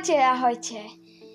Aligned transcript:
Ahojte, 0.00 0.16
ahojte. 0.16 0.80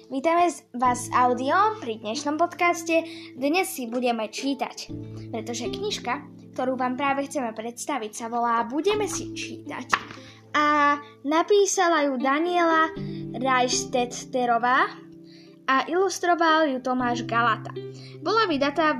Vítame 0.09 0.49
vás 0.73 1.05
s 1.05 1.13
audiom 1.13 1.78
pri 1.78 2.01
dnešnom 2.01 2.33
podcaste. 2.33 3.05
Dnes 3.38 3.69
si 3.69 3.85
budeme 3.85 4.26
čítať, 4.26 4.89
pretože 5.29 5.69
knižka, 5.69 6.26
ktorú 6.57 6.73
vám 6.73 6.97
práve 6.97 7.29
chceme 7.29 7.53
predstaviť, 7.53 8.10
sa 8.10 8.25
volá 8.25 8.65
Budeme 8.65 9.06
si 9.06 9.38
čítať. 9.38 9.85
A 10.57 10.97
napísala 11.21 12.10
ju 12.10 12.17
Daniela 12.17 12.89
Rajstetterová 13.38 14.97
a 15.70 15.85
ilustroval 15.85 16.66
ju 16.66 16.81
Tomáš 16.81 17.21
Galata. 17.29 17.70
Bola 18.25 18.49
vydatá, 18.49 18.97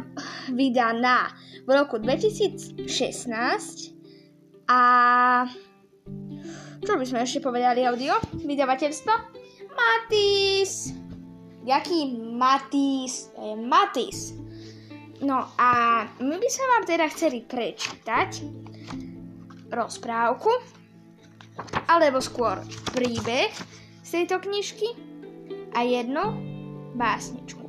vydaná 0.54 1.34
v 1.66 1.74
roku 1.74 1.98
2016 1.98 2.86
a 4.70 4.82
čo 6.86 6.94
by 7.02 7.06
sme 7.10 7.26
ešte 7.26 7.42
povedali 7.42 7.82
audio? 7.82 8.14
Vydavateľstvo? 8.46 9.45
Matis! 9.76 10.96
Jaký 11.68 12.16
Matis? 12.16 13.30
Je 13.36 13.54
Matis. 13.60 14.34
No 15.22 15.48
a 15.56 15.72
my 16.20 16.36
by 16.36 16.50
sme 16.52 16.66
vám 16.76 16.84
teda 16.88 17.06
chceli 17.12 17.44
prečítať 17.44 18.44
rozprávku, 19.72 20.52
alebo 21.88 22.20
skôr 22.20 22.60
príbeh 22.92 23.52
z 24.04 24.10
tejto 24.22 24.44
knižky 24.44 24.92
a 25.72 25.84
jednu 25.84 26.24
básničku. 26.96 27.64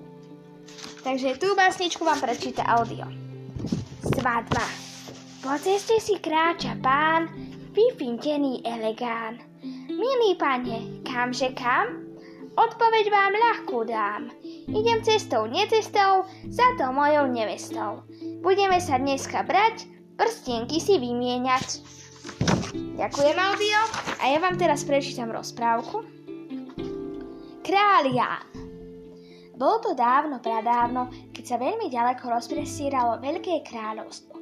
Takže 1.07 1.39
tú 1.39 1.55
básničku 1.55 2.03
vám 2.03 2.19
prečíta 2.19 2.67
audio. 2.67 3.07
Svadba. 4.03 4.67
Po 5.43 5.55
ceste 5.63 6.03
si 6.03 6.19
kráča 6.19 6.75
pán, 6.83 7.31
vyfintený 7.71 8.67
elegán. 8.67 9.39
Milý 9.87 10.35
pane, 10.35 11.06
kamže 11.17 11.57
kam? 11.57 12.13
Odpoveď 12.61 13.09
vám 13.09 13.33
ľahkú 13.33 13.89
dám. 13.89 14.29
Idem 14.69 15.01
cestou, 15.01 15.49
necestou, 15.49 16.29
za 16.53 16.69
to 16.77 16.93
mojou 16.93 17.33
nevestou. 17.33 18.05
Budeme 18.45 18.77
sa 18.85 19.01
dneska 19.01 19.41
brať, 19.49 19.89
prstienky 20.21 20.77
si 20.77 21.01
vymieňať. 21.01 21.81
Ďakujem, 23.01 23.37
Audio. 23.37 23.81
A 24.21 24.29
ja 24.29 24.39
vám 24.41 24.61
teraz 24.61 24.85
prečítam 24.85 25.33
rozprávku. 25.33 26.05
Kráľ 27.65 28.05
Ján. 28.13 28.49
Bolo 29.57 29.81
to 29.81 29.91
dávno, 29.97 30.37
pradávno, 30.45 31.09
keď 31.33 31.45
sa 31.49 31.57
veľmi 31.57 31.89
ďaleko 31.89 32.29
rozpresíralo 32.29 33.25
veľké 33.25 33.65
kráľovstvo. 33.65 34.36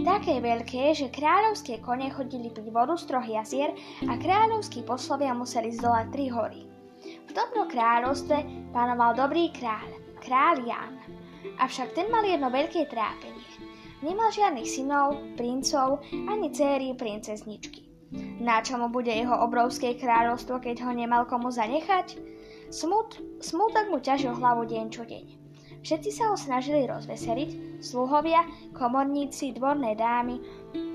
Také 0.00 0.40
veľké, 0.40 0.96
že 0.96 1.12
kráľovské 1.12 1.84
kone 1.84 2.08
chodili 2.08 2.48
piť 2.48 2.72
vodu 2.72 2.96
z 2.96 3.04
troch 3.04 3.26
jazier 3.28 3.76
a 4.08 4.16
kráľovskí 4.16 4.80
poslovia 4.88 5.36
museli 5.36 5.76
zdolať 5.76 6.06
tri 6.08 6.32
hory. 6.32 6.64
V 7.28 7.30
tomto 7.36 7.68
kráľovstve 7.68 8.72
pánoval 8.72 9.12
dobrý 9.12 9.52
kráľ, 9.52 9.88
kráľ 10.24 10.64
Ján. 10.64 10.94
Avšak 11.60 11.92
ten 11.92 12.08
mal 12.08 12.24
jedno 12.24 12.48
veľké 12.48 12.88
trápenie. 12.88 13.44
Nemal 14.00 14.32
žiadnych 14.32 14.68
synov, 14.68 15.20
princov 15.36 16.00
ani 16.12 16.48
céry 16.48 16.96
princezničky. 16.96 17.84
Na 18.40 18.64
čo 18.64 18.80
mu 18.80 18.88
bude 18.88 19.12
jeho 19.12 19.36
obrovské 19.36 20.00
kráľovstvo, 20.00 20.64
keď 20.64 20.88
ho 20.88 20.92
nemal 20.96 21.28
komu 21.28 21.52
zanechať? 21.52 22.16
Smut, 22.72 23.20
smutok 23.44 23.92
mu 23.92 24.00
ťažil 24.00 24.32
hlavu 24.32 24.64
deň 24.64 24.86
čo 24.88 25.04
deň. 25.04 25.39
Všetci 25.80 26.10
sa 26.12 26.28
ho 26.28 26.36
snažili 26.36 26.84
rozveseliť, 26.84 27.80
sluhovia, 27.80 28.44
komorníci, 28.76 29.56
dvorné 29.56 29.96
dámy, 29.96 30.36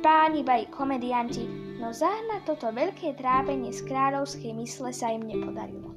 páni, 0.06 0.46
baj, 0.46 0.70
komedianti, 0.70 1.50
no 1.82 1.90
zahnať 1.90 2.46
toto 2.46 2.70
veľké 2.70 3.18
trápenie 3.18 3.74
z 3.74 3.82
kráľovskej 3.90 4.54
mysle 4.54 4.94
sa 4.94 5.10
im 5.10 5.26
nepodarilo. 5.26 5.90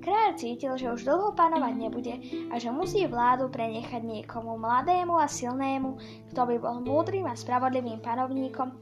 Kráľ 0.00 0.40
cítil, 0.40 0.72
že 0.80 0.88
už 0.88 1.04
dlho 1.04 1.36
panovať 1.36 1.74
nebude 1.76 2.14
a 2.48 2.56
že 2.56 2.72
musí 2.72 3.04
vládu 3.04 3.52
prenechať 3.52 4.00
niekomu 4.00 4.56
mladému 4.56 5.12
a 5.20 5.28
silnému, 5.28 6.00
kto 6.32 6.40
by 6.48 6.56
bol 6.56 6.80
múdrym 6.80 7.28
a 7.28 7.36
spravodlivým 7.36 8.00
panovníkom, 8.00 8.80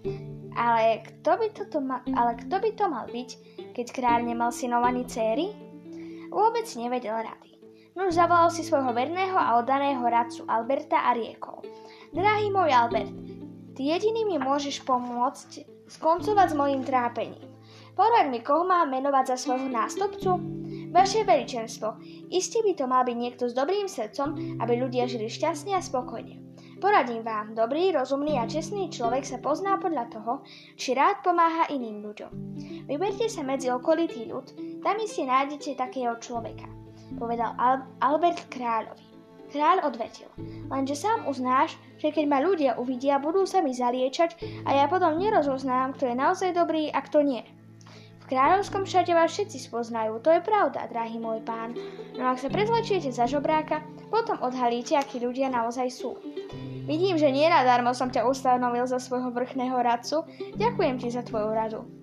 ale 0.54 1.02
kto 1.02 1.30
by, 1.34 1.46
toto 1.50 1.82
ma- 1.82 2.06
ale 2.14 2.38
kto 2.38 2.62
by 2.62 2.70
to 2.70 2.84
mal 2.86 3.06
byť, 3.10 3.30
keď 3.74 3.86
kráľ 3.90 4.30
nemal 4.30 4.54
synov 4.54 4.86
ani 4.86 5.02
céry? 5.10 5.50
Vôbec 6.30 6.70
nevedel 6.78 7.18
rady. 7.18 7.47
Nuž 7.98 8.14
zavolal 8.14 8.46
si 8.54 8.62
svojho 8.62 8.94
verného 8.94 9.34
a 9.34 9.58
oddaného 9.58 10.06
radcu 10.06 10.46
Alberta 10.46 11.02
a 11.02 11.18
riekol. 11.18 11.66
Drahý 12.14 12.46
môj 12.46 12.70
Albert, 12.70 13.10
ty 13.74 13.90
jediný 13.90 14.22
mi 14.22 14.38
môžeš 14.38 14.86
pomôcť 14.86 15.66
skoncovať 15.90 16.54
s 16.54 16.54
mojim 16.54 16.86
trápením. 16.86 17.50
Poraď 17.98 18.30
mi, 18.30 18.38
koho 18.38 18.62
mám 18.62 18.94
menovať 18.94 19.34
za 19.34 19.36
svojho 19.42 19.66
nástupcu? 19.66 20.30
Vaše 20.94 21.26
veličenstvo, 21.26 21.98
iste 22.30 22.62
by 22.62 22.78
to 22.78 22.86
mal 22.86 23.02
byť 23.02 23.18
niekto 23.18 23.50
s 23.50 23.58
dobrým 23.58 23.90
srdcom, 23.90 24.62
aby 24.62 24.78
ľudia 24.78 25.10
žili 25.10 25.26
šťastne 25.26 25.74
a 25.74 25.82
spokojne. 25.82 26.38
Poradím 26.78 27.26
vám, 27.26 27.58
dobrý, 27.58 27.90
rozumný 27.90 28.38
a 28.38 28.46
čestný 28.46 28.94
človek 28.94 29.26
sa 29.26 29.42
pozná 29.42 29.74
podľa 29.82 30.06
toho, 30.14 30.46
či 30.78 30.94
rád 30.94 31.26
pomáha 31.26 31.66
iným 31.74 32.06
ľuďom. 32.06 32.30
Vyberte 32.86 33.26
sa 33.26 33.42
medzi 33.42 33.74
okolitý 33.74 34.30
ľud, 34.30 34.54
tam 34.86 35.02
si 35.02 35.26
nájdete 35.26 35.74
takého 35.74 36.14
človeka 36.22 36.77
povedal 37.16 37.56
Al- 37.56 37.88
Albert 38.04 38.52
kráľovi. 38.52 39.08
Kráľ 39.48 39.88
odvetil, 39.88 40.28
lenže 40.68 40.92
sám 40.92 41.24
uznáš, 41.24 41.80
že 41.96 42.12
keď 42.12 42.24
ma 42.28 42.36
ľudia 42.44 42.76
uvidia, 42.76 43.16
budú 43.16 43.48
sa 43.48 43.64
mi 43.64 43.72
zaliečať 43.72 44.36
a 44.68 44.76
ja 44.76 44.84
potom 44.92 45.16
nerozoznám, 45.16 45.96
kto 45.96 46.12
je 46.12 46.20
naozaj 46.20 46.52
dobrý 46.52 46.92
a 46.92 47.00
kto 47.00 47.24
nie. 47.24 47.40
V 48.20 48.36
kráľovskom 48.36 48.84
šate 48.84 49.16
vás 49.16 49.32
všetci 49.32 49.72
spoznajú, 49.72 50.20
to 50.20 50.36
je 50.36 50.44
pravda, 50.44 50.84
drahý 50.92 51.16
môj 51.16 51.40
pán, 51.48 51.72
no 52.20 52.28
ak 52.28 52.44
sa 52.44 52.52
prezlečiete 52.52 53.08
za 53.08 53.24
žobráka, 53.24 53.80
potom 54.12 54.36
odhalíte, 54.44 55.00
akí 55.00 55.16
ľudia 55.16 55.48
naozaj 55.48 55.88
sú. 55.96 56.20
Vidím, 56.84 57.16
že 57.16 57.32
nie 57.32 57.48
nadarmo 57.48 57.96
som 57.96 58.12
ťa 58.12 58.28
ustanovil 58.28 58.84
za 58.84 59.00
svojho 59.00 59.32
vrchného 59.32 59.80
radcu, 59.80 60.28
ďakujem 60.60 61.00
ti 61.00 61.08
za 61.08 61.24
tvoju 61.24 61.56
radu. 61.56 61.97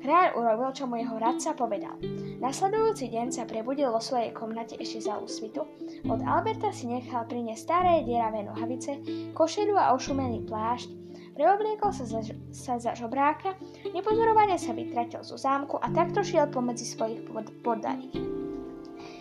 Kráľ 0.00 0.32
urobil, 0.32 0.72
čo 0.72 0.88
mu 0.88 0.96
jeho 0.96 1.20
radca 1.20 1.52
povedal. 1.52 1.92
Nasledujúci 2.40 3.12
deň 3.12 3.36
sa 3.36 3.44
prebudil 3.44 3.92
vo 3.92 4.00
svojej 4.00 4.32
komnate 4.32 4.80
ešte 4.80 5.04
za 5.04 5.20
úsvitu. 5.20 5.68
Od 6.08 6.20
Alberta 6.24 6.72
si 6.72 6.88
nechal 6.88 7.28
priniesť 7.28 7.60
staré 7.60 8.00
dieravé 8.08 8.48
nohavice, 8.48 8.96
košeľu 9.36 9.76
a 9.76 9.92
ošumený 9.92 10.48
plášť, 10.48 10.88
preobliekol 11.36 11.92
sa 11.92 12.08
za, 12.08 12.24
sa 12.48 12.80
za 12.80 12.96
žobráka, 12.96 13.60
nepozorovane 13.92 14.56
sa 14.56 14.72
vytratil 14.72 15.20
zo 15.20 15.36
zámku 15.36 15.76
a 15.76 15.92
takto 15.92 16.24
šiel 16.24 16.48
pomedzi 16.48 16.88
svojich 16.88 17.20
pod, 17.28 17.52
poddaných. 17.60 18.16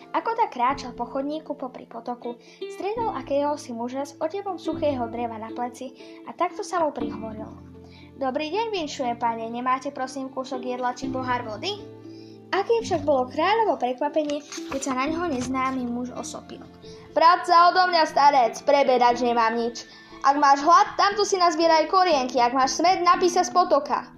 Ako 0.09 0.33
tak 0.33 0.57
kráčal 0.57 0.97
po 0.97 1.05
chodníku 1.05 1.53
popri 1.53 1.85
potoku, 1.85 2.41
stredol 2.73 3.13
akéhosi 3.13 3.75
muža 3.75 4.09
s 4.09 4.17
otepom 4.17 4.57
suchého 4.57 5.05
dreva 5.11 5.37
na 5.37 5.53
pleci 5.53 5.93
a 6.25 6.33
takto 6.33 6.65
sa 6.65 6.81
mu 6.81 6.89
prihovoril. 6.89 7.68
Dobrý 8.19 8.51
deň, 8.51 8.75
vinšujem, 8.75 9.15
pane, 9.15 9.47
nemáte 9.47 9.95
prosím 9.95 10.27
kúsok 10.27 10.59
jedla 10.59 10.91
či 10.91 11.07
pohár 11.07 11.39
vody? 11.47 11.79
Aké 12.51 12.83
však 12.83 13.07
bolo 13.07 13.31
kráľovo 13.31 13.79
prekvapenie, 13.79 14.43
keď 14.75 14.81
sa 14.83 14.91
na 14.91 15.07
ňoho 15.07 15.31
neznámy 15.31 15.87
muž 15.87 16.11
osopil. 16.11 16.59
Vrát 17.15 17.47
sa 17.47 17.71
odo 17.71 17.87
mňa, 17.87 18.03
starec, 18.11 18.59
prebedač 18.67 19.23
nemám 19.23 19.55
nič. 19.55 19.87
Ak 20.27 20.35
máš 20.35 20.59
hlad, 20.67 20.99
tamto 20.99 21.23
si 21.23 21.39
nazbieraj 21.39 21.87
korienky, 21.87 22.43
ak 22.43 22.51
máš 22.51 22.83
smed, 22.83 23.07
napí 23.07 23.31
sa 23.31 23.47
z 23.47 23.55
potoka. 23.55 24.11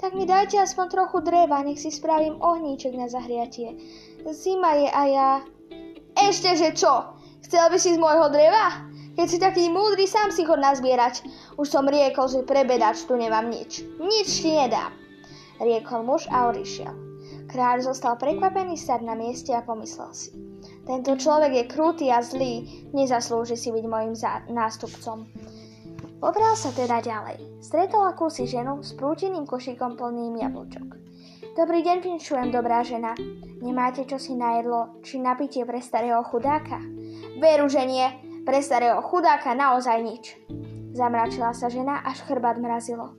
Tak 0.00 0.16
mi 0.16 0.24
dajte 0.24 0.56
aspoň 0.56 0.86
trochu 0.88 1.20
dreva, 1.20 1.60
nech 1.60 1.76
si 1.76 1.92
spravím 1.92 2.40
ohníček 2.40 2.96
na 2.96 3.04
zahriatie. 3.04 3.76
Zima 4.32 4.80
je 4.80 4.88
a 4.88 5.02
ja... 5.04 5.28
Ešte, 6.16 6.56
že 6.56 6.72
čo? 6.72 7.20
Chcel 7.44 7.68
by 7.68 7.76
si 7.76 7.92
z 7.92 8.00
môjho 8.00 8.32
dreva? 8.32 8.89
Keď 9.20 9.28
si 9.28 9.36
taký 9.36 9.68
múdry, 9.68 10.08
sám 10.08 10.32
si 10.32 10.48
chod 10.48 10.64
nazbierať. 10.64 11.20
Už 11.60 11.68
som 11.68 11.84
riekol, 11.84 12.24
že 12.24 12.40
prebedač 12.40 13.04
tu 13.04 13.20
nemám 13.20 13.52
nič. 13.52 13.84
Nič 14.00 14.40
ti 14.40 14.48
nedám. 14.48 14.96
Riekol 15.60 16.08
muž 16.08 16.24
a 16.32 16.48
odišiel. 16.48 16.88
Kráľ 17.52 17.84
zostal 17.84 18.16
prekvapený 18.16 18.80
stať 18.80 19.04
na 19.04 19.12
mieste 19.12 19.52
a 19.52 19.60
pomyslel 19.60 20.08
si. 20.16 20.32
Tento 20.88 21.20
človek 21.20 21.52
je 21.52 21.64
krutý 21.68 22.06
a 22.08 22.24
zlý, 22.24 22.64
nezaslúži 22.96 23.60
si 23.60 23.68
byť 23.68 23.84
mojim 23.84 24.16
nástupcom. 24.56 25.28
Pobral 26.16 26.56
sa 26.56 26.72
teda 26.72 27.04
ďalej. 27.04 27.60
Stretol 27.60 28.08
akúsi 28.08 28.48
ženu 28.48 28.80
s 28.80 28.96
prúteným 28.96 29.44
košíkom 29.44 30.00
plným 30.00 30.40
jablčok. 30.40 30.96
Dobrý 31.60 31.84
deň, 31.84 32.00
pinčujem, 32.00 32.48
dobrá 32.48 32.80
žena. 32.80 33.12
Nemáte 33.60 34.08
čo 34.08 34.16
si 34.16 34.32
na 34.32 34.64
jedlo, 34.64 34.96
či 35.04 35.20
napitie 35.20 35.68
pre 35.68 35.84
starého 35.84 36.24
chudáka? 36.24 36.80
Veru, 37.36 37.68
že 37.68 37.84
nie. 37.84 38.29
Pre 38.40 38.58
starého 38.64 39.00
chudáka 39.04 39.52
naozaj 39.52 39.98
nič. 40.00 40.24
Zamračila 40.96 41.52
sa 41.52 41.68
žena, 41.68 42.02
až 42.02 42.24
chrbát 42.24 42.56
mrazilo. 42.56 43.14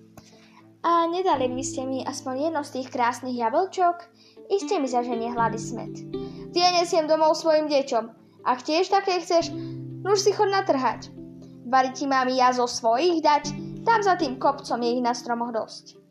A 0.81 1.05
nedali 1.05 1.45
by 1.45 1.63
ste 1.63 1.85
mi 1.85 2.01
aspoň 2.01 2.49
jedno 2.49 2.61
z 2.65 2.81
tých 2.81 2.87
krásnych 2.89 3.37
jablčok? 3.37 4.01
Iste 4.49 4.81
mi 4.81 4.89
zaženie 4.89 5.29
hlady 5.29 5.61
smet. 5.61 5.93
Tie 6.51 6.65
nesiem 6.73 7.05
domov 7.05 7.37
svojim 7.37 7.69
deťom. 7.69 8.05
Ak 8.43 8.65
tiež 8.65 8.89
také 8.89 9.21
chceš, 9.21 9.53
nuž 10.01 10.25
si 10.25 10.33
chod 10.33 10.49
natrhať. 10.49 11.13
Variť 11.69 11.93
ti 11.93 12.05
mám 12.09 12.27
ja 12.33 12.49
zo 12.51 12.65
svojich 12.65 13.21
dať, 13.21 13.53
tam 13.85 14.01
za 14.01 14.17
tým 14.17 14.41
kopcom 14.41 14.81
je 14.81 14.89
ich 14.97 15.05
na 15.05 15.13
stromoch 15.13 15.53
dosť. 15.53 16.01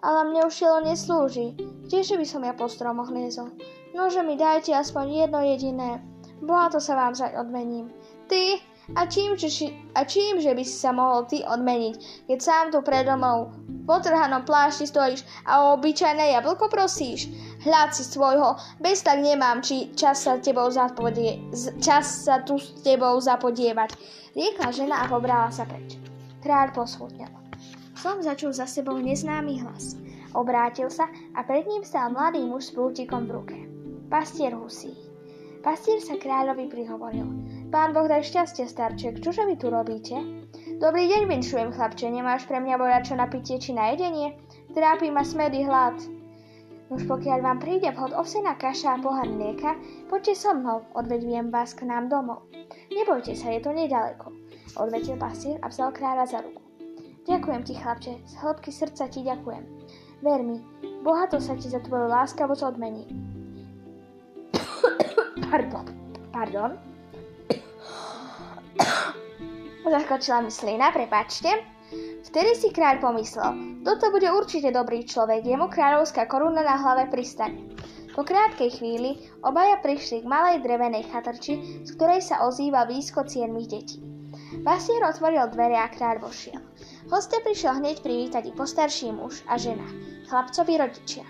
Ale 0.00 0.32
mne 0.32 0.48
už 0.48 0.56
šilo 0.56 0.80
neslúži, 0.80 1.56
kdeže 1.86 2.16
by 2.16 2.26
som 2.26 2.42
ja 2.44 2.56
po 2.56 2.66
stromoch 2.72 3.12
liezol. 3.12 3.52
Nože 3.92 4.24
mi 4.24 4.40
dajte 4.40 4.72
aspoň 4.76 5.28
jedno 5.28 5.40
jediné. 5.44 6.00
Bohato 6.40 6.80
sa 6.80 6.96
vám 6.96 7.16
zaň 7.16 7.40
odmením. 7.40 7.88
Ty? 8.26 8.58
A 8.94 9.02
čím, 9.10 9.34
že, 9.34 9.50
a 9.98 10.06
čím, 10.06 10.38
že 10.38 10.54
by 10.54 10.62
si 10.62 10.78
sa 10.78 10.94
mohol 10.94 11.26
ty 11.26 11.42
odmeniť, 11.42 11.94
keď 12.30 12.38
sám 12.38 12.66
tu 12.70 12.78
predo 12.86 13.18
mnou 13.18 13.50
v 13.66 13.82
potrhanom 13.82 14.46
plášti 14.46 14.86
stojíš 14.86 15.26
a 15.42 15.58
o 15.58 15.74
obyčajné 15.74 16.38
jablko 16.38 16.70
prosíš? 16.70 17.26
Hľad 17.66 17.90
si 17.90 18.06
svojho, 18.06 18.54
bez 18.78 19.02
tak 19.02 19.18
nemám, 19.18 19.58
či 19.58 19.90
čas 19.98 20.22
sa, 20.22 20.38
tebou 20.38 20.70
zapodie, 20.70 21.42
čas 21.82 22.30
sa 22.30 22.46
tu 22.46 22.62
s 22.62 22.78
tebou 22.86 23.18
zapodievať. 23.18 23.98
Riekla 24.38 24.70
žena 24.70 25.02
a 25.02 25.10
pobrala 25.10 25.50
sa 25.50 25.66
preč. 25.66 25.98
Kráľ 26.46 26.70
posvutnel. 26.70 27.32
Som 27.98 28.22
začul 28.22 28.54
za 28.54 28.70
sebou 28.70 29.02
neznámy 29.02 29.66
hlas. 29.66 29.98
Obrátil 30.30 30.94
sa 30.94 31.10
a 31.34 31.42
pred 31.42 31.66
ním 31.66 31.82
stal 31.82 32.14
mladý 32.14 32.46
muž 32.46 32.70
s 32.70 32.74
prútikom 32.76 33.26
v 33.26 33.34
ruke. 33.34 33.58
Pastier 34.06 34.54
husí. 34.54 34.94
Pastier 35.66 35.98
sa 35.98 36.14
kráľovi 36.14 36.70
prihovoril. 36.70 37.26
Pán 37.66 37.90
Boh 37.90 38.06
daj 38.06 38.22
šťastie, 38.22 38.70
starček, 38.70 39.18
čože 39.18 39.42
vy 39.42 39.58
tu 39.58 39.66
robíte? 39.74 40.14
Dobrý 40.78 41.10
deň, 41.10 41.26
vinšujem, 41.26 41.74
chlapče, 41.74 42.06
nemáš 42.14 42.46
pre 42.46 42.62
mňa 42.62 42.78
bola 42.78 43.02
čo 43.02 43.18
na 43.18 43.26
pitie 43.26 43.58
či 43.58 43.74
na 43.74 43.90
jedenie? 43.90 44.38
Trápi 44.70 45.10
ma 45.10 45.26
smedy 45.26 45.66
hlad. 45.66 45.98
Už 46.94 47.10
pokiaľ 47.10 47.42
vám 47.42 47.58
príde 47.58 47.90
vhod 47.90 48.14
ovsená 48.14 48.54
kaša 48.54 48.94
a 48.94 49.02
pohár 49.02 49.26
mlieka, 49.26 49.74
poďte 50.06 50.38
so 50.38 50.54
mnou, 50.54 50.86
odvedviem 50.94 51.50
vás 51.50 51.74
k 51.74 51.90
nám 51.90 52.06
domov. 52.06 52.46
Nebojte 52.94 53.34
sa, 53.34 53.50
je 53.50 53.58
to 53.58 53.74
nedaleko, 53.74 54.30
odvetil 54.78 55.18
pastier 55.18 55.58
a 55.58 55.66
vzal 55.66 55.90
kráľa 55.90 56.30
za 56.30 56.38
ruku. 56.46 56.62
Ďakujem 57.26 57.62
ti, 57.66 57.74
chlapče, 57.74 58.12
z 58.30 58.34
hĺbky 58.46 58.70
srdca 58.70 59.10
ti 59.10 59.26
ďakujem. 59.26 59.64
Ver 60.22 60.40
mi, 60.46 60.62
bohato 61.02 61.42
sa 61.42 61.58
ti 61.58 61.66
za 61.66 61.82
tvoju 61.82 62.06
láskavosť 62.14 62.62
odmení. 62.62 63.10
Pardon. 65.50 65.90
Pardon. 66.30 66.95
Zaskočila 69.96 70.44
mi 70.44 70.52
slina, 70.52 70.92
prepačte. 70.92 71.48
Vtedy 72.28 72.52
si 72.52 72.68
kráľ 72.68 73.00
pomyslel, 73.00 73.80
toto 73.80 74.12
bude 74.12 74.28
určite 74.28 74.68
dobrý 74.68 75.08
človek, 75.08 75.40
jemu 75.40 75.72
kráľovská 75.72 76.28
koruna 76.28 76.60
na 76.60 76.76
hlave 76.76 77.08
pristane. 77.08 77.72
Po 78.12 78.20
krátkej 78.20 78.76
chvíli 78.76 79.16
obaja 79.40 79.80
prišli 79.80 80.20
k 80.20 80.28
malej 80.28 80.60
drevenej 80.60 81.08
chatrči, 81.08 81.80
z 81.88 81.96
ktorej 81.96 82.20
sa 82.20 82.44
ozýval 82.44 82.92
výsko 82.92 83.24
cienných 83.24 83.72
detí. 83.72 84.04
Pastier 84.60 85.00
otvoril 85.00 85.48
dvere 85.48 85.80
a 85.80 85.88
kráľ 85.88 86.28
vošiel. 86.28 86.60
Hoste 87.08 87.40
prišiel 87.40 87.80
hneď 87.80 88.04
privítať 88.04 88.52
i 88.52 88.52
postarší 88.52 89.16
muž 89.16 89.48
a 89.48 89.56
žena, 89.56 89.88
chlapcovi 90.28 90.76
rodičia. 90.76 91.24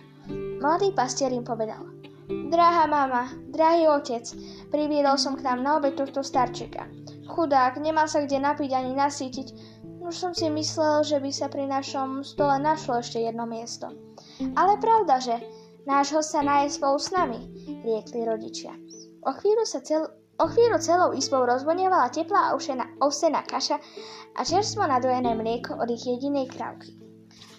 Mladý 0.58 0.90
pastier 0.90 1.30
im 1.30 1.46
povedal, 1.46 1.86
Drahá 2.26 2.90
mama, 2.90 3.30
drahý 3.46 3.86
otec, 3.86 4.26
priviedol 4.74 5.14
som 5.14 5.38
k 5.38 5.46
nám 5.46 5.62
na 5.62 5.78
obed 5.78 5.94
tohto 5.94 6.26
starčeka. 6.26 7.06
Chudák, 7.36 7.76
nemá 7.76 8.08
sa 8.08 8.24
kde 8.24 8.40
napiť 8.40 8.72
ani 8.72 8.96
nasítiť. 8.96 9.48
Už 10.00 10.16
som 10.16 10.32
si 10.32 10.48
myslel, 10.48 11.04
že 11.04 11.20
by 11.20 11.28
sa 11.28 11.52
pri 11.52 11.68
našom 11.68 12.24
stole 12.24 12.56
našlo 12.56 13.04
ešte 13.04 13.20
jedno 13.20 13.44
miesto. 13.44 13.92
Ale 14.56 14.80
pravda, 14.80 15.20
že 15.20 15.36
náš 15.84 16.16
host 16.16 16.32
sa 16.32 16.40
naje 16.40 16.72
spolu 16.72 16.96
s 16.96 17.12
nami, 17.12 17.36
riekli 17.84 18.24
rodičia. 18.24 18.72
O 19.28 19.36
chvíľu, 19.36 19.68
sa 19.68 19.84
cel, 19.84 20.08
o 20.40 20.46
chvíľu 20.48 20.80
celou 20.80 21.12
izbou 21.12 21.44
rozvonievala 21.44 22.08
teplá 22.08 22.56
ovsená 23.04 23.44
kaša 23.44 23.76
a 24.32 24.40
čerstvo 24.40 24.88
nadojené 24.88 25.36
mlieko 25.36 25.76
od 25.76 25.92
ich 25.92 26.08
jedinej 26.08 26.48
krávky. 26.48 26.96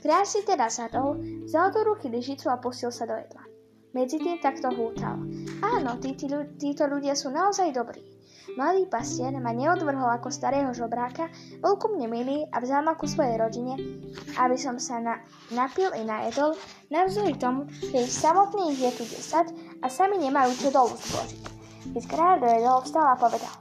Kráľ 0.02 0.26
si 0.26 0.42
teda 0.42 0.74
sadol, 0.74 1.22
vzal 1.46 1.70
do 1.70 1.86
ruky 1.86 2.10
lyžicu 2.10 2.50
a 2.50 2.58
pustil 2.58 2.90
sa 2.90 3.06
do 3.06 3.14
jedla. 3.14 3.46
Medzi 3.98 4.22
tým 4.22 4.38
takto 4.38 4.70
hútal. 4.70 5.18
Áno, 5.66 5.98
tí, 5.98 6.14
tí, 6.14 6.30
títo 6.62 6.86
ľudia 6.86 7.18
sú 7.18 7.34
naozaj 7.34 7.74
dobrí. 7.74 8.06
Mladý 8.54 8.86
pastier 8.86 9.34
ma 9.42 9.50
neodvrhol 9.50 10.22
ako 10.22 10.30
starého 10.30 10.70
žobráka, 10.70 11.34
bol 11.66 11.82
ku 11.82 11.90
mne 11.90 12.06
milý 12.06 12.46
a 12.54 12.62
vzal 12.62 12.86
ma 12.86 12.94
ku 12.94 13.10
svojej 13.10 13.42
rodine, 13.42 13.74
aby 14.38 14.54
som 14.54 14.78
sa 14.78 15.02
na, 15.02 15.18
napil 15.50 15.90
i 15.98 16.06
najedol, 16.06 16.54
navzdory 16.94 17.42
tomu, 17.42 17.66
že 17.74 18.06
ich 18.06 18.14
samotných 18.14 18.78
je 18.78 18.92
tu 19.02 19.04
10 19.04 19.82
a 19.82 19.88
sami 19.90 20.22
nemajú 20.22 20.54
čo 20.62 20.70
dolu 20.70 20.94
zbožiť. 20.94 21.44
Keď 21.98 22.04
kráľ 22.06 22.36
dojedol, 22.38 22.78
vstal 22.86 23.06
a 23.10 23.18
povedal. 23.18 23.56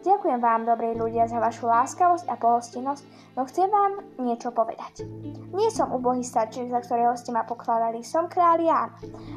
Ďakujem 0.00 0.40
vám, 0.40 0.64
dobrí 0.64 0.96
ľudia, 0.96 1.28
za 1.28 1.36
vašu 1.36 1.68
láskavosť 1.68 2.24
a 2.32 2.40
pohostinnosť, 2.40 3.04
no 3.36 3.44
chcem 3.44 3.68
vám 3.68 4.00
niečo 4.16 4.48
povedať. 4.48 5.04
Nie 5.52 5.68
som 5.68 5.92
ubohý 5.92 6.24
starček, 6.24 6.72
za 6.72 6.80
ktorého 6.80 7.12
ste 7.20 7.36
ma 7.36 7.44
pokladali, 7.44 8.00
som 8.00 8.24
kráľ 8.24 8.58
Ján 8.64 8.90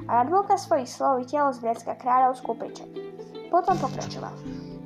a 0.08 0.12
na 0.20 0.24
dôkaz 0.24 0.64
svojich 0.64 0.88
slov 0.88 1.20
vytiahol 1.20 1.52
z 1.52 1.68
vrecka 1.68 2.00
kráľovskú 2.00 2.56
pečeť. 2.56 2.90
Potom 3.52 3.76
pokračoval. 3.76 4.32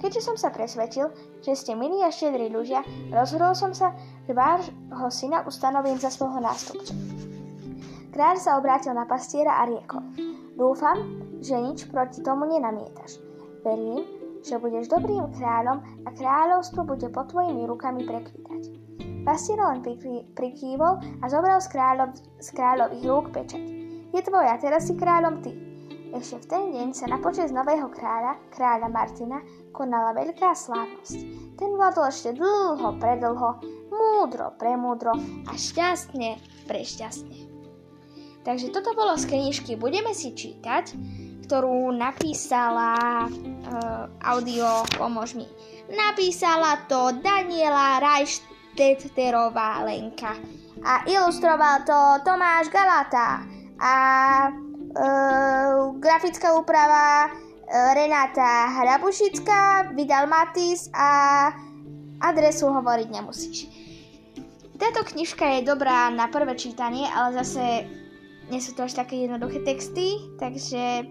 Keďže 0.01 0.25
som 0.25 0.33
sa 0.33 0.49
presvedčil, 0.49 1.13
že 1.45 1.53
ste 1.53 1.77
milí 1.77 2.01
a 2.01 2.09
štedrí 2.09 2.49
ľudia, 2.49 2.81
rozhodol 3.13 3.53
som 3.53 3.69
sa, 3.69 3.93
že 4.25 4.33
vášho 4.33 5.09
syna 5.13 5.45
ustanovím 5.45 6.01
za 6.01 6.09
svojho 6.09 6.41
nástupcu. 6.41 6.89
Kráľ 8.17 8.41
sa 8.41 8.57
obrátil 8.57 8.97
na 8.97 9.05
pastiera 9.05 9.61
a 9.61 9.69
riekol. 9.69 10.01
Dúfam, 10.57 11.05
že 11.37 11.53
nič 11.53 11.85
proti 11.85 12.25
tomu 12.25 12.49
nenamietaš. 12.49 13.21
Verím, 13.61 14.16
že 14.47 14.63
budeš 14.63 14.87
dobrým 14.87 15.27
kráľom 15.35 15.83
a 16.07 16.09
kráľovstvo 16.15 16.87
bude 16.87 17.11
pod 17.11 17.27
tvojimi 17.35 17.67
rukami 17.67 18.07
prekvítať. 18.07 18.61
Pastier 19.27 19.59
len 19.59 19.83
prikývol 20.31 21.03
a 21.19 21.25
zobral 21.27 21.59
z, 21.59 21.67
kráľov, 21.67 22.15
z 22.39 22.49
kráľových 22.55 23.03
rúk 23.03 23.25
pečať. 23.35 23.63
Je 24.15 24.21
tvoja, 24.23 24.55
teraz 24.55 24.87
si 24.87 24.95
kráľom 24.95 25.43
ty. 25.43 25.51
Ešte 26.15 26.39
v 26.39 26.45
ten 26.47 26.63
deň 26.71 26.87
sa 26.95 27.11
na 27.11 27.19
počas 27.19 27.51
nového 27.51 27.91
kráľa, 27.91 28.39
kráľa 28.55 28.87
Martina, 28.87 29.43
konala 29.75 30.15
veľká 30.15 30.55
slávnosť. 30.55 31.19
Ten 31.59 31.75
vládol 31.75 32.07
ešte 32.07 32.31
dlho, 32.39 32.95
predlho, 32.95 33.59
múdro, 33.91 34.55
premúdro 34.55 35.11
a 35.43 35.51
šťastne, 35.51 36.39
prešťastne. 36.63 37.37
Takže 38.47 38.71
toto 38.71 38.95
bolo 38.95 39.19
z 39.19 39.27
knižky 39.27 39.75
Budeme 39.75 40.15
si 40.15 40.31
čítať 40.31 40.95
ktorú 41.47 41.95
napísala 41.95 43.23
uh, 43.23 44.11
audio 44.19 44.83
Pomož 44.99 45.39
mi. 45.39 45.47
Napísala 45.87 46.83
to 46.91 47.15
Daniela 47.23 48.03
Rajštetterová 48.03 49.87
Lenka 49.87 50.35
a 50.83 51.07
ilustroval 51.07 51.87
to 51.87 51.99
Tomáš 52.27 52.67
Galata 52.67 53.47
a 53.79 53.95
uh, 54.51 55.95
grafická 55.95 56.51
úprava 56.51 57.31
uh, 57.31 57.95
Renata 57.95 58.67
Hrabušická, 58.83 59.95
vydal 59.95 60.27
Matis 60.27 60.91
a 60.91 61.47
adresu 62.19 62.67
hovoriť 62.67 63.07
nemusíš. 63.07 63.71
Táto 64.75 65.07
knižka 65.07 65.47
je 65.57 65.71
dobrá 65.71 66.11
na 66.11 66.27
prvé 66.27 66.59
čítanie, 66.59 67.07
ale 67.07 67.39
zase 67.39 67.87
nie 68.51 68.59
sú 68.59 68.75
to 68.75 68.83
až 68.83 68.99
také 68.99 69.25
jednoduché 69.25 69.63
texty, 69.63 70.19
takže 70.37 71.07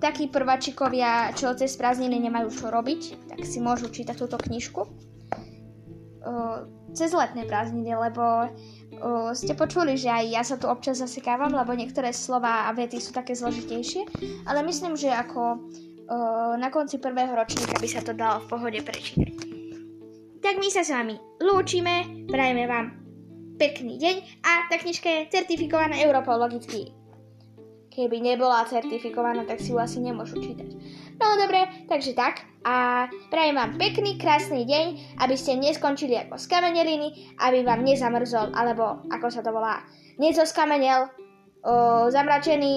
takí 0.00 0.28
prváčikovia, 0.32 1.32
čo 1.36 1.52
cez 1.56 1.76
prázdniny 1.76 2.20
nemajú 2.28 2.48
čo 2.52 2.66
robiť, 2.72 3.30
tak 3.32 3.44
si 3.44 3.58
môžu 3.60 3.88
čítať 3.92 4.16
túto 4.16 4.36
knižku 4.40 4.84
cez 6.92 7.12
letné 7.12 7.44
prázdniny, 7.44 7.94
lebo 7.94 8.48
ste 9.36 9.52
počuli, 9.52 9.94
že 9.96 10.08
aj 10.08 10.24
ja 10.28 10.42
sa 10.44 10.56
tu 10.56 10.66
občas 10.68 11.00
zasekávam, 11.00 11.52
lebo 11.52 11.76
niektoré 11.76 12.12
slova 12.12 12.68
a 12.68 12.74
vety 12.74 13.00
sú 13.00 13.12
také 13.12 13.36
zložitejšie, 13.36 14.08
ale 14.48 14.64
myslím, 14.66 14.96
že 14.96 15.12
ako 15.12 15.60
na 16.56 16.68
konci 16.72 16.96
prvého 17.00 17.32
ročníka 17.36 17.76
by 17.76 17.88
sa 17.88 18.00
to 18.00 18.16
dalo 18.16 18.40
v 18.44 18.48
pohode 18.48 18.80
prečítať. 18.80 19.36
Tak 20.40 20.54
my 20.56 20.68
sa 20.72 20.80
s 20.84 20.92
vami 20.92 21.16
lúčime, 21.44 22.26
prajeme 22.28 22.64
vám 22.64 22.86
pekný 23.60 24.00
deň 24.00 24.16
a 24.44 24.52
tá 24.72 24.80
knižka 24.80 25.08
je 25.08 25.28
certifikovaná 25.32 26.00
Europol 26.00 26.40
logicky 26.40 26.92
Keby 27.98 28.22
nebola 28.22 28.62
certifikovaná, 28.62 29.42
tak 29.42 29.58
si 29.58 29.74
ju 29.74 29.78
asi 29.82 29.98
nemôžu 29.98 30.38
čítať. 30.38 30.70
No 31.18 31.34
dobre, 31.34 31.66
takže 31.90 32.14
tak. 32.14 32.46
A 32.62 33.10
prajem 33.26 33.58
vám 33.58 33.74
pekný, 33.74 34.14
krásny 34.14 34.62
deň, 34.62 35.18
aby 35.18 35.34
ste 35.34 35.58
neskončili 35.58 36.14
ako 36.14 36.38
skameneliny, 36.38 37.34
aby 37.42 37.66
vám 37.66 37.82
nezamrzol, 37.82 38.54
alebo 38.54 39.02
ako 39.10 39.26
sa 39.34 39.42
to 39.42 39.50
volá, 39.50 39.82
nezoskamenel, 40.22 41.10
o, 41.66 42.06
zamračený 42.06 42.74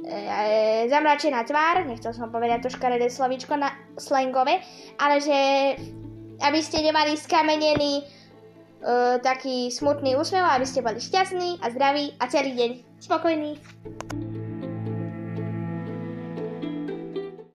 e, 0.00 0.16
e, 0.16 0.48
zamračená 0.88 1.44
tvár, 1.44 1.84
nechcel 1.84 2.16
som 2.16 2.32
povedať 2.32 2.64
to 2.64 2.72
škaredé 2.72 3.12
slovíčko 3.12 3.52
na 3.60 3.68
slangové, 4.00 4.64
ale 4.96 5.20
že 5.20 5.36
aby 6.40 6.60
ste 6.64 6.80
nemali 6.80 7.20
skamenený 7.20 8.19
e, 8.80 9.18
taký 9.20 9.70
smutný 9.70 10.16
úsmev, 10.16 10.44
aby 10.44 10.66
ste 10.66 10.82
boli 10.82 11.00
šťastní 11.00 11.60
a 11.60 11.70
zdraví 11.70 12.16
a 12.20 12.24
celý 12.26 12.52
deň 12.56 12.70
spokojní. 13.00 13.60